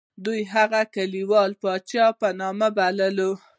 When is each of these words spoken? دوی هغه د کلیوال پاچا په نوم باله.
دوی 0.25 0.39
هغه 0.53 0.81
د 0.85 0.89
کلیوال 0.95 1.51
پاچا 1.61 2.05
په 2.19 2.27
نوم 2.39 2.59
باله. 2.77 3.27